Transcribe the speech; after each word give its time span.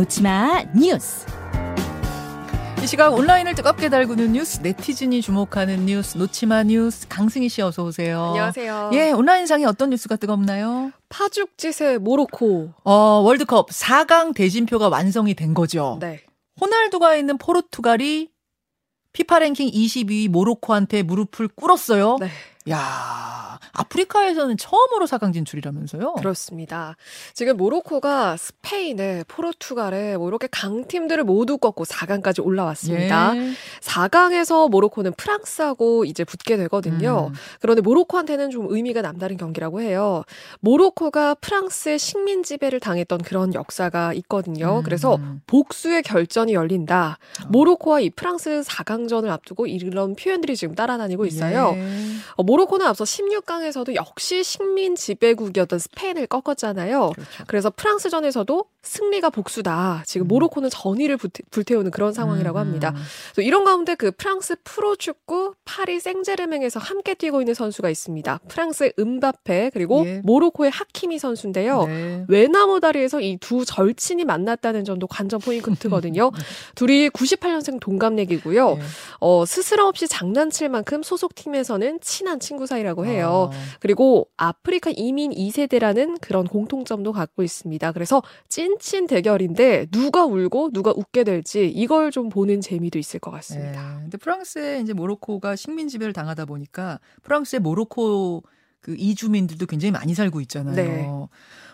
놓지마 0.00 0.64
뉴스. 0.74 1.26
이 2.82 2.86
시각 2.86 3.12
온라인을 3.12 3.54
뜨겁게 3.54 3.90
달구는 3.90 4.32
뉴스, 4.32 4.60
네티즌이 4.62 5.20
주목하는 5.20 5.84
뉴스, 5.84 6.16
놓지마 6.16 6.62
뉴스, 6.62 7.06
강승희 7.06 7.50
씨 7.50 7.60
어서 7.60 7.84
오세요. 7.84 8.28
안녕하세요. 8.28 8.92
예, 8.94 9.10
온라인상에 9.12 9.66
어떤 9.66 9.90
뉴스가 9.90 10.16
뜨겁나요? 10.16 10.90
파죽지세 11.10 11.98
모로코. 11.98 12.72
어, 12.82 12.92
월드컵 13.22 13.68
4강 13.68 14.34
대진표가 14.34 14.88
완성이 14.88 15.34
된 15.34 15.52
거죠. 15.52 15.98
네. 16.00 16.22
호날두가 16.58 17.16
있는 17.16 17.36
포르투갈이 17.36 18.30
피파 19.12 19.40
랭킹 19.40 19.68
22위 19.68 20.30
모로코한테 20.30 21.02
무릎을 21.02 21.48
꿇었어요. 21.48 22.16
네. 22.20 22.30
야, 22.70 23.58
아프리카에서는 23.72 24.56
처음으로 24.56 25.06
4강 25.06 25.32
진출이라면서요? 25.32 26.14
그렇습니다. 26.14 26.96
지금 27.34 27.56
모로코가 27.56 28.36
스페인에 28.36 29.24
포르투갈에 29.28 30.16
뭐 30.16 30.28
이렇게 30.28 30.48
강팀들을 30.50 31.24
모두 31.24 31.58
꺾고 31.58 31.84
4강까지 31.84 32.44
올라왔습니다. 32.44 33.36
예. 33.36 33.52
4강에서 33.80 34.70
모로코는 34.70 35.12
프랑스하고 35.16 36.04
이제 36.04 36.24
붙게 36.24 36.56
되거든요. 36.56 37.30
음. 37.32 37.34
그런데 37.60 37.80
모로코한테는 37.82 38.50
좀 38.50 38.66
의미가 38.68 39.02
남다른 39.02 39.36
경기라고 39.36 39.80
해요. 39.80 40.24
모로코가 40.60 41.36
프랑스의 41.36 41.98
식민 41.98 42.42
지배를 42.42 42.80
당했던 42.80 43.22
그런 43.22 43.54
역사가 43.54 44.12
있거든요. 44.14 44.78
음. 44.78 44.82
그래서 44.82 45.18
복수의 45.46 46.02
결전이 46.02 46.54
열린다. 46.54 47.18
어. 47.44 47.48
모로코와 47.48 48.00
이 48.00 48.10
프랑스 48.10 48.62
4강전을 48.62 49.28
앞두고 49.28 49.66
이런 49.66 50.14
표현들이 50.14 50.56
지금 50.56 50.74
따라다니고 50.74 51.24
있어요. 51.26 51.72
예. 51.76 51.80
어, 52.36 52.42
모로코는 52.60 52.86
앞서 52.86 53.04
16강에서도 53.04 53.94
역시 53.94 54.42
식민 54.44 54.94
지배국이었던 54.94 55.78
스페인을 55.78 56.26
꺾었잖아요. 56.26 57.12
그렇죠. 57.14 57.44
그래서 57.46 57.70
프랑스전에서도 57.70 58.64
승리가 58.82 59.30
복수다. 59.30 60.02
지금 60.06 60.26
음. 60.26 60.28
모로코는 60.28 60.68
전의를 60.70 61.16
불태- 61.16 61.42
불태 61.50 61.74
우는 61.74 61.90
그런 61.90 62.12
상황이라고 62.12 62.58
음, 62.58 62.60
합니다. 62.60 62.92
음. 63.38 63.42
이런 63.42 63.64
가운데 63.64 63.94
그 63.94 64.10
프랑스 64.10 64.56
프로 64.64 64.96
축구 64.96 65.54
파리 65.64 66.00
생제르맹에서 66.00 66.80
함께 66.80 67.14
뛰고 67.14 67.40
있는 67.40 67.54
선수가 67.54 67.88
있습니다. 67.90 68.40
프랑스의 68.48 68.92
음바페 68.98 69.70
그리고 69.72 70.02
예. 70.06 70.20
모로코의 70.24 70.70
하키미 70.70 71.18
선수인데요. 71.18 71.84
네. 71.86 72.24
외나무 72.28 72.80
다리에서 72.80 73.20
이 73.20 73.38
두 73.40 73.64
절친이 73.64 74.24
만났다는 74.24 74.84
점도 74.84 75.06
관전 75.06 75.40
포인트거든요. 75.40 76.30
둘이 76.74 77.08
98년생 77.10 77.80
동갑내기고요. 77.80 78.76
예. 78.78 78.82
어, 79.20 79.44
스스럼 79.46 79.86
없이 79.88 80.06
장난칠 80.08 80.68
만큼 80.68 81.02
소속팀에서는 81.02 82.00
친한 82.00 82.39
친구 82.40 82.66
사이라고 82.66 83.06
해요. 83.06 83.50
어. 83.52 83.78
그리고 83.78 84.28
아프리카 84.36 84.90
이민 84.90 85.30
2세대라는 85.30 86.20
그런 86.20 86.46
공통점도 86.46 87.12
갖고 87.12 87.42
있습니다. 87.42 87.92
그래서 87.92 88.22
찐친 88.48 89.06
대결인데 89.06 89.86
누가 89.90 90.24
울고 90.24 90.70
누가 90.72 90.92
웃게 90.94 91.24
될지 91.24 91.68
이걸 91.68 92.10
좀 92.10 92.28
보는 92.28 92.60
재미도 92.60 92.98
있을 92.98 93.20
것 93.20 93.30
같습니다. 93.30 93.96
예. 93.96 94.00
근데 94.02 94.18
프랑스에 94.18 94.80
이제 94.80 94.92
모로코가 94.92 95.56
식민 95.56 95.88
지배를 95.88 96.12
당하다 96.12 96.46
보니까 96.46 96.98
프랑스의 97.22 97.60
모로코 97.60 98.42
그 98.80 98.94
이주민들도 98.96 99.66
굉장히 99.66 99.92
많이 99.92 100.14
살고 100.14 100.40
있잖아요. 100.40 100.74
네. 100.74 101.06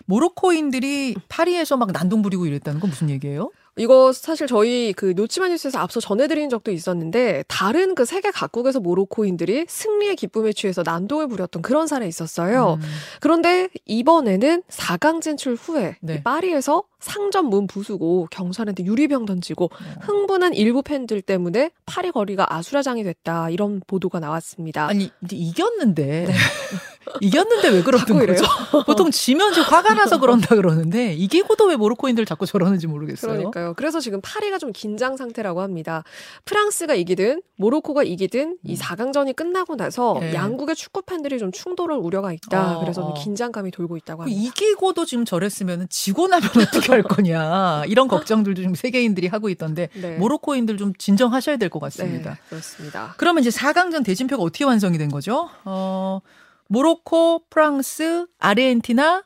모로코인들이 0.07 1.17
파리에서 1.29 1.77
막 1.77 1.93
난동 1.93 2.23
부리고 2.23 2.47
이랬다는 2.47 2.81
건 2.81 2.91
무슨 2.91 3.11
얘기예요? 3.11 3.51
이거 3.79 4.13
사실 4.13 4.47
저희 4.47 4.95
그 4.95 5.13
노치마 5.15 5.49
뉴스에서 5.49 5.79
앞서 5.79 6.01
전해드린 6.01 6.49
적도 6.49 6.71
있었는데 6.71 7.45
다른 7.47 7.95
그 7.95 8.07
세계 8.07 8.31
각국에서 8.31 8.81
모로코인들이 8.81 9.67
승리의 9.69 10.17
기쁨에 10.17 10.53
취해서 10.53 10.83
난동을 10.85 11.29
부렸던 11.29 11.61
그런 11.61 11.87
사례 11.87 12.09
있었어요. 12.09 12.79
음. 12.81 12.89
그런데 13.21 13.69
이번에는 13.85 14.63
4강 14.69 15.21
진출 15.21 15.55
후에 15.55 15.97
네. 16.01 16.15
이 16.15 16.23
파리에서 16.23 16.85
상점 17.01 17.51
문 17.51 17.67
부수고 17.67 18.29
경찰한테 18.31 18.85
유리병 18.85 19.27
던지고 19.27 19.67
어. 19.67 20.01
흥분한 20.01 20.55
일부 20.55 20.83
팬들 20.83 21.21
때문에 21.21 21.71
파리 21.85 22.11
거리가 22.11 22.55
아수라장이 22.55 23.05
됐다 23.05 23.51
이런 23.51 23.83
보도가 23.87 24.21
나왔습니다. 24.21 24.89
아니 24.89 25.11
이겼는데 25.31 26.29
이겼는데 27.21 27.69
왜 27.69 27.83
그러는? 27.83 28.07
거죠? 28.27 28.45
보통 28.87 29.11
지면 29.11 29.53
좀 29.53 29.65
화가 29.65 29.95
나서 29.95 30.19
그런다 30.21 30.55
그러는데 30.57 31.15
이기고도 31.15 31.67
왜 31.67 31.77
모로코인들 31.77 32.25
자꾸 32.27 32.47
저러는지 32.47 32.87
모르겠어요. 32.87 33.33
그러니까요. 33.33 33.75
그래서 33.75 34.01
지금 34.01 34.21
파리가 34.23 34.59
좀 34.59 34.73
긴장 34.73 35.17
상태라고 35.17 35.61
합니다. 35.61 36.03
프랑스가 36.45 36.95
이기든 36.95 37.43
모로코가 37.57 38.03
이기든 38.03 38.59
이 38.65 38.77
4강전이 38.77 39.37
끝나고 39.37 39.77
나서 39.77 40.15
음. 40.17 40.21
네. 40.21 40.35
양국의 40.35 40.75
축구 40.77 41.03
팬들이 41.03 41.39
좀 41.39 41.53
충돌을 41.53 41.97
우려가 41.97 42.33
있다. 42.33 42.77
어, 42.79 42.81
그래서. 42.81 43.15
긴장감이 43.17 43.71
돌고 43.71 43.97
있다고 43.99 44.25
그 44.25 44.31
합니다. 44.31 44.41
이기고도 44.49 45.05
지금 45.05 45.25
저랬으면 45.25 45.87
지고 45.91 46.27
나면 46.29 46.49
어떻게 46.51 46.93
할 46.93 47.03
거냐 47.03 47.85
이런 47.89 48.09
걱정들도 48.09 48.61
지금 48.61 48.75
세계인들이 48.75 49.27
하고 49.29 49.49
있던데 49.49 49.89
네. 49.95 50.17
모로코인들 50.17 50.77
좀 50.77 50.93
진정하셔야 50.99 51.57
될 51.57 51.67
것 51.71 51.81
같습니다. 51.81 52.31
네, 52.31 52.37
그렇습니다. 52.49 53.15
그러면 53.17 53.43
이제 53.43 53.51
4강전 53.51 54.05
대진표가 54.05 54.43
어떻게 54.43 54.65
완성이 54.65 54.99
된 54.99 55.11
거죠? 55.11 55.49
어, 55.65 56.21
모로코, 56.69 57.45
프랑스, 57.49 58.27
아르헨티나, 58.39 59.25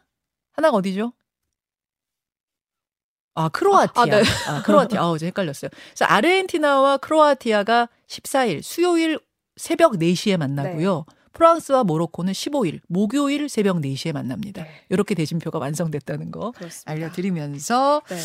하나가 0.52 0.76
어디죠? 0.76 1.12
아, 3.34 3.48
크로아티아. 3.48 4.02
아, 4.02 4.06
네. 4.06 4.22
아, 4.48 4.62
크로아티아. 4.62 5.00
아, 5.00 5.10
어제 5.10 5.26
헷갈렸어요. 5.26 5.70
그래서 5.70 6.04
아르헨티나와 6.04 6.98
크로아티아가 6.98 7.88
14일, 8.06 8.62
수요일 8.62 9.18
새벽 9.56 9.92
4시에 9.92 10.36
만나고요. 10.36 11.06
프랑스와 11.32 11.84
모로코는 11.84 12.32
15일, 12.32 12.80
목요일 12.88 13.48
새벽 13.48 13.76
4시에 13.80 14.12
만납니다. 14.12 14.64
네. 14.64 14.68
이렇게 14.90 15.14
대진표가 15.14 15.58
완성됐다는 15.60 16.32
거 16.32 16.50
그렇습니다. 16.50 16.90
알려드리면서, 16.90 18.02
네. 18.08 18.16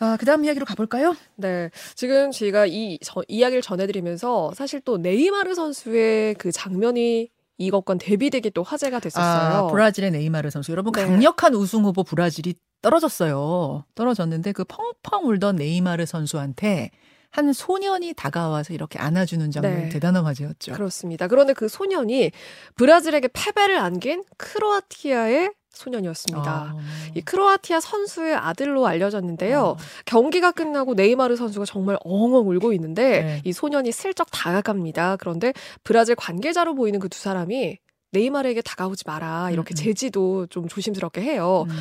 아, 0.00 0.16
그 0.20 0.26
다음 0.26 0.44
이야기로 0.44 0.66
가볼까요? 0.66 1.16
네. 1.36 1.70
지금 1.96 2.30
저희가 2.30 2.66
이 2.66 2.98
저- 3.02 3.22
이야기를 3.28 3.62
전해드리면서 3.62 4.52
사실 4.54 4.80
또 4.82 4.98
네이마르 4.98 5.54
선수의 5.54 6.34
그 6.34 6.52
장면이 6.52 7.30
이것과 7.60 7.96
대비되게 7.96 8.50
또 8.50 8.62
화제가 8.62 9.00
됐었어요. 9.00 9.66
아, 9.66 9.66
브라질의 9.68 10.10
네이마르 10.10 10.50
선수. 10.50 10.72
여러분 10.72 10.92
네. 10.92 11.04
강력한 11.04 11.54
우승 11.54 11.84
후보 11.84 12.02
브라질이 12.02 12.54
떨어졌어요. 12.82 13.84
떨어졌는데 13.94 14.52
그 14.52 14.64
펑펑 14.64 15.28
울던 15.28 15.56
네이마르 15.56 16.06
선수한테 16.06 16.90
한 17.30 17.52
소년이 17.52 18.14
다가와서 18.14 18.74
이렇게 18.74 18.98
안아주는 18.98 19.50
장면 19.50 19.74
네. 19.74 19.88
대단한 19.90 20.24
화제였죠. 20.24 20.72
그렇습니다. 20.72 21.28
그런데 21.28 21.52
그 21.52 21.68
소년이 21.68 22.32
브라질에게 22.76 23.28
패배를 23.32 23.78
안긴 23.78 24.24
크로아티아의 24.38 25.52
소년이었습니다. 25.72 26.50
아. 26.50 26.74
이 27.14 27.20
크로아티아 27.20 27.80
선수의 27.80 28.34
아들로 28.34 28.86
알려졌는데요. 28.86 29.60
어. 29.60 29.76
경기가 30.04 30.52
끝나고 30.52 30.94
네이마르 30.94 31.36
선수가 31.36 31.64
정말 31.66 31.96
엉엉 32.04 32.48
울고 32.48 32.72
있는데 32.72 33.22
네. 33.22 33.42
이 33.44 33.52
소년이 33.52 33.92
슬쩍 33.92 34.28
다가갑니다. 34.30 35.16
그런데 35.16 35.52
브라질 35.84 36.14
관계자로 36.14 36.74
보이는 36.74 36.98
그 36.98 37.10
두 37.10 37.18
사람이 37.18 37.78
네이마르에게 38.12 38.62
다가오지 38.62 39.04
마라 39.06 39.50
이렇게 39.50 39.72
음, 39.72 39.74
음. 39.74 39.76
제지도 39.76 40.46
좀 40.46 40.68
조심스럽게 40.68 41.20
해요. 41.20 41.66
음. 41.68 41.76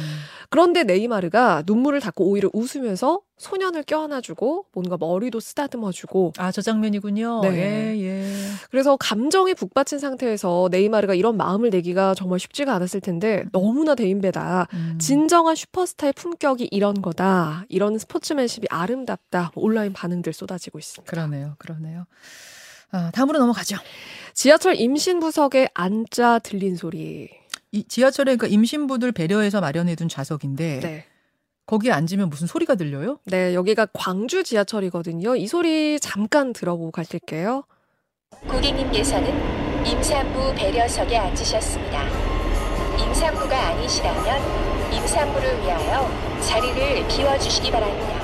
그런데 0.49 0.83
네이마르가 0.83 1.63
눈물을 1.65 1.99
닦고 1.99 2.25
오히려 2.25 2.49
웃으면서 2.53 3.21
소년을 3.37 3.83
껴안아주고 3.83 4.65
뭔가 4.73 4.97
머리도 4.99 5.39
쓰다듬어주고 5.39 6.33
아, 6.37 6.51
저 6.51 6.61
장면이군요. 6.61 7.41
네. 7.41 7.49
예, 7.51 8.01
예. 8.01 8.33
그래서 8.69 8.97
감정이 8.97 9.53
북받친 9.53 9.99
상태에서 9.99 10.69
네이마르가 10.71 11.13
이런 11.13 11.37
마음을 11.37 11.69
내기가 11.69 12.13
정말 12.15 12.39
쉽지가 12.39 12.73
않았을 12.75 13.01
텐데 13.01 13.45
너무나 13.51 13.95
대인배다. 13.95 14.67
음. 14.73 14.97
진정한 14.99 15.55
슈퍼스타의 15.55 16.13
품격이 16.13 16.69
이런 16.71 17.01
거다. 17.01 17.65
이런 17.69 17.97
스포츠맨십이 17.97 18.67
아름답다. 18.69 19.51
온라인 19.55 19.93
반응들 19.93 20.33
쏟아지고 20.33 20.79
있습니다. 20.79 21.09
그러네요. 21.09 21.55
그러네요. 21.59 22.05
아, 22.91 23.11
다음으로 23.13 23.39
넘어가죠. 23.39 23.77
지하철 24.39 24.79
임신부석에 24.79 25.67
앉아 25.73 26.39
들린 26.39 26.77
소리. 26.77 27.27
이 27.73 27.83
지하철에 27.83 28.37
그 28.37 28.47
임신부들 28.47 29.11
배려해서 29.11 29.59
마련해둔 29.59 30.07
좌석인데 30.07 30.79
네. 30.79 31.05
거기에 31.65 31.91
앉으면 31.91 32.29
무슨 32.29 32.47
소리가 32.47 32.75
들려요? 32.75 33.19
네, 33.25 33.53
여기가 33.53 33.87
광주 33.91 34.45
지하철이거든요. 34.45 35.35
이 35.35 35.45
소리 35.45 35.99
잠깐 35.99 36.53
들어보고 36.53 36.91
갈게요. 36.91 37.65
고객님께서는 38.47 39.85
임산부 39.85 40.55
배려석에 40.55 41.17
앉으셨습니다. 41.17 42.07
임산부가 42.97 43.67
아니시라면 43.67 44.93
임산부를 44.93 45.59
위하여 45.63 46.39
자리를 46.39 47.09
비워주시기 47.09 47.71
바랍니다. 47.71 48.18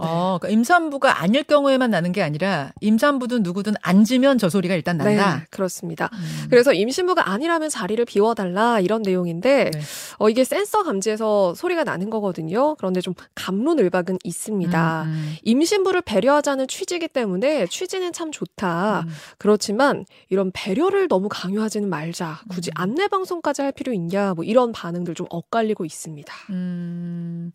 어, 0.00 0.38
그러니까 0.40 0.48
임산부가 0.48 1.20
아닐 1.20 1.44
경우에만 1.44 1.90
나는 1.90 2.12
게 2.12 2.22
아니라 2.22 2.72
임산부든 2.80 3.42
누구든 3.42 3.74
앉으면 3.80 4.38
저 4.38 4.48
소리가 4.48 4.74
일단 4.74 4.96
난다. 4.96 5.36
네, 5.36 5.46
그렇습니다. 5.50 6.10
음. 6.12 6.46
그래서 6.50 6.72
임신부가 6.72 7.30
아니라면 7.30 7.68
자리를 7.68 8.04
비워달라 8.04 8.80
이런 8.80 9.02
내용인데 9.02 9.70
네. 9.70 9.80
어, 10.18 10.28
이게 10.28 10.44
센서 10.44 10.82
감지해서 10.82 11.54
소리가 11.54 11.84
나는 11.84 12.10
거거든요. 12.10 12.74
그런데 12.76 13.00
좀 13.00 13.14
감론을박은 13.34 14.18
있습니다. 14.24 15.02
음, 15.04 15.08
음. 15.08 15.36
임신부를 15.42 16.02
배려하자는 16.02 16.68
취지이기 16.68 17.08
때문에 17.08 17.66
취지는 17.66 18.12
참 18.12 18.32
좋다. 18.32 19.04
음. 19.06 19.12
그렇지만 19.38 20.04
이런 20.28 20.50
배려를 20.52 21.08
너무 21.08 21.28
강요하지는 21.30 21.88
말자. 21.88 22.40
굳이 22.48 22.70
음. 22.70 22.80
안내 22.80 23.08
방송까지 23.08 23.62
할 23.62 23.72
필요 23.72 23.92
있냐? 23.92 24.34
뭐 24.34 24.44
이런 24.44 24.72
반응들 24.72 25.14
좀 25.14 25.26
엇갈리고 25.30 25.84
있습니다. 25.84 26.34
음, 26.50 27.52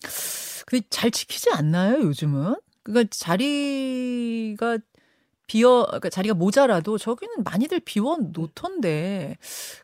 근데 0.70 0.86
잘 0.92 1.10
지키지 1.10 1.50
않나요, 1.50 1.96
요즘은? 2.04 2.56
그러니까 2.84 3.10
자리가 3.12 4.78
비어 5.48 5.86
그러니까 5.88 6.10
자리가 6.10 6.36
모자라도 6.36 7.00
저기는 7.00 7.44
많이들 7.44 7.80
비워 7.80 8.18
놓던데 8.18 9.38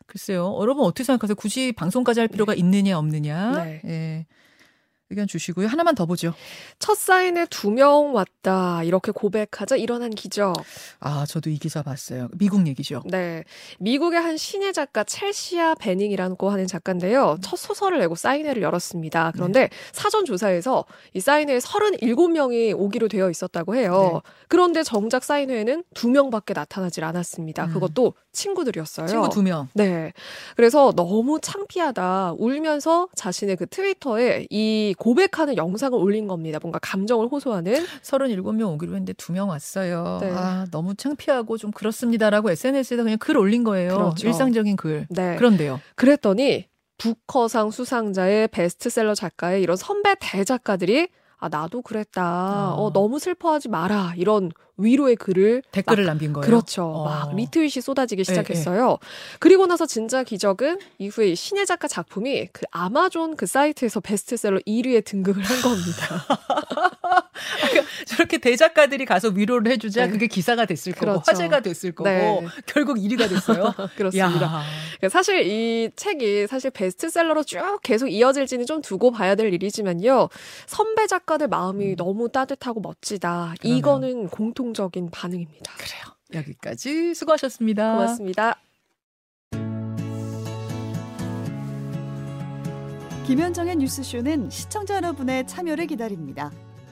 글쎄요. 0.06 0.56
여러분 0.60 0.84
어떻게 0.84 1.02
생각하세요? 1.02 1.34
굳이 1.34 1.72
방송까지 1.72 2.20
할 2.20 2.28
필요가 2.28 2.54
있느냐 2.54 2.98
없느냐? 2.98 3.64
네. 3.64 3.80
예. 3.84 4.26
의견 5.10 5.28
주시고요. 5.28 5.68
하나만 5.68 5.94
더 5.94 6.04
보죠. 6.06 6.34
첫 6.80 6.96
사인에 6.96 7.46
두 7.46 7.70
명 7.70 8.14
왔다. 8.14 8.82
이렇게 8.84 9.12
고백하자 9.12 9.76
일어난 9.76 10.10
기적. 10.10 10.54
아, 10.98 11.26
저도 11.26 11.50
이 11.50 11.58
기사 11.58 11.82
봤어요. 11.82 12.28
미국 12.38 12.66
얘기죠. 12.66 13.02
네. 13.04 13.44
미국의 13.78 14.18
한 14.20 14.36
신예 14.36 14.72
작가 14.72 15.04
첼시아 15.04 15.74
베닝이라고 15.74 16.48
하는 16.50 16.66
작가인데요. 16.66 17.36
첫 17.42 17.56
소설을 17.56 17.98
내고 17.98 18.14
사인회를 18.14 18.62
열었습니다. 18.62 19.32
그런데 19.34 19.60
네. 19.60 19.70
사전 19.92 20.24
조사에서 20.24 20.86
이 21.12 21.20
사인회에 21.20 21.58
37명이 21.58 22.74
오기로 22.76 23.08
되어 23.08 23.30
있었다고 23.30 23.76
해요. 23.76 24.22
네. 24.24 24.30
그런데 24.48 24.82
정작 24.82 25.22
사인회에는 25.22 25.84
두 25.94 26.08
명밖에 26.08 26.54
나타나질 26.54 27.04
않았습니다. 27.04 27.66
음. 27.66 27.72
그것도 27.74 28.14
친구들이었어요. 28.32 29.06
친구 29.06 29.28
두 29.28 29.42
명. 29.42 29.68
네. 29.74 30.12
그래서 30.56 30.92
너무 30.96 31.38
창피하다. 31.40 32.34
울면서 32.38 33.08
자신의 33.14 33.56
그 33.56 33.66
트위터에 33.66 34.46
이 34.50 34.94
고백하는 34.96 35.56
영상을 35.56 35.98
올린 35.98 36.26
겁니다. 36.26 36.58
뭔가 36.60 36.78
감정을 36.80 37.28
호소하는. 37.28 37.84
37명 38.02 38.72
오기로 38.74 38.92
했는데 38.92 39.12
두명 39.14 39.48
왔어요. 39.50 40.18
네. 40.20 40.30
아, 40.30 40.66
너무 40.70 40.94
창피하고 40.94 41.58
좀 41.58 41.70
그렇습니다라고 41.70 42.50
SNS에다 42.50 43.02
그냥 43.02 43.18
글 43.18 43.36
올린 43.36 43.64
거예요. 43.64 43.94
그렇죠. 43.94 44.26
일상적인 44.26 44.76
글. 44.76 45.06
네. 45.10 45.36
그런데요. 45.36 45.80
그랬더니 45.94 46.68
부커상 46.98 47.70
수상자의 47.70 48.48
베스트셀러 48.48 49.14
작가의 49.14 49.62
이런 49.62 49.76
선배 49.76 50.14
대작가들이 50.20 51.08
아 51.38 51.48
나도 51.48 51.82
그랬다. 51.82 52.72
어. 52.74 52.84
어 52.86 52.92
너무 52.92 53.18
슬퍼하지 53.18 53.68
마라. 53.68 54.14
이런 54.16 54.50
위로의 54.78 55.16
글을 55.16 55.62
댓글을 55.72 56.04
막- 56.04 56.10
남긴 56.12 56.32
거예요. 56.32 56.44
그렇죠. 56.46 56.84
어. 56.84 57.04
막 57.04 57.34
리트윗이 57.34 57.80
쏟아지기 57.82 58.20
예, 58.20 58.24
시작했어요. 58.24 58.98
그리고 59.40 59.66
나서 59.66 59.86
진짜 59.86 60.22
기적은 60.22 60.78
이후에 60.98 61.28
이 61.30 61.34
신예 61.36 61.64
작가 61.64 61.88
작품이 61.88 62.48
그 62.52 62.62
아마존 62.70 63.36
그 63.36 63.46
사이트에서 63.46 64.00
베스트셀러 64.00 64.58
1위에 64.66 65.04
등극을 65.04 65.42
한 65.42 65.62
겁니다. 65.62 66.26
저렇게 68.06 68.38
대작가들이 68.38 69.04
가서 69.04 69.28
위로를 69.28 69.72
해주자 69.72 70.06
네. 70.06 70.12
그게 70.12 70.26
기사가 70.26 70.66
됐을 70.66 70.92
거고 70.92 71.06
그렇죠. 71.06 71.22
화제가 71.26 71.60
됐을 71.60 71.92
거고 71.92 72.08
네. 72.08 72.46
결국 72.66 72.96
1위가 72.96 73.28
됐어요. 73.28 73.74
그렇습니다. 73.96 74.62
야. 75.02 75.08
사실 75.08 75.46
이 75.46 75.90
책이 75.94 76.46
사실 76.46 76.70
베스트셀러로 76.70 77.44
쭉 77.44 77.60
계속 77.82 78.08
이어질지는 78.08 78.66
좀 78.66 78.82
두고 78.82 79.10
봐야 79.10 79.34
될 79.34 79.52
일이지만요. 79.52 80.28
선배 80.66 81.06
작가들 81.06 81.48
마음이 81.48 81.96
너무 81.96 82.28
따뜻하고 82.28 82.80
멋지다. 82.80 83.50
음. 83.50 83.54
그러네요. 83.60 83.78
이거는 83.78 84.28
공통적인 84.28 85.10
반응입니다. 85.10 85.72
그래요. 85.76 86.16
여기까지 86.34 87.14
수고하셨습니다. 87.14 87.92
고맙습니다. 87.92 88.56
김현정의 93.26 93.74
뉴스쇼는 93.76 94.50
시청자 94.50 94.94
여러분의 94.96 95.48
참여를 95.48 95.88
기다립니다. 95.88 96.52